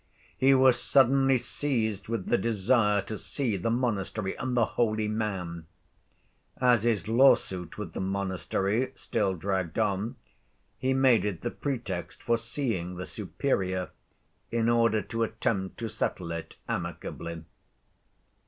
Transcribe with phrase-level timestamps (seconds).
[0.35, 5.67] He was suddenly seized with the desire to see the monastery and the holy man.
[6.59, 10.15] As his lawsuit with the monastery still dragged on,
[10.79, 13.91] he made it the pretext for seeing the Superior,
[14.49, 17.43] in order to attempt to settle it amicably.